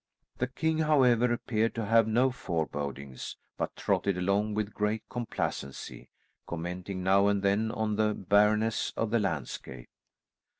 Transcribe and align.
The 0.39 0.47
king, 0.47 0.79
however, 0.79 1.31
appeared 1.31 1.75
to 1.75 1.85
have 1.85 2.07
no 2.07 2.31
forebodings, 2.31 3.37
but 3.55 3.75
trotted 3.75 4.17
along 4.17 4.55
with 4.55 4.73
great 4.73 5.03
complacency, 5.09 6.09
commenting 6.47 7.03
now 7.03 7.27
and 7.27 7.43
then 7.43 7.69
on 7.69 7.97
the 7.97 8.15
barrenness 8.15 8.93
of 8.97 9.11
the 9.11 9.19
landscape. 9.19 9.89